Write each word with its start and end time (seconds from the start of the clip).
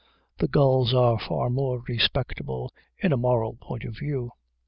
The 0.39 0.47
gulls 0.47 0.95
are 0.95 1.19
far 1.19 1.51
more 1.51 1.83
respectable, 1.87 2.73
in 2.97 3.13
a 3.13 3.17
moral 3.17 3.57
point 3.61 3.83
of 3.83 3.95
view. 3.95 4.31